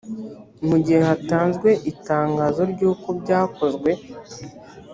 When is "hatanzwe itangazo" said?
1.09-2.61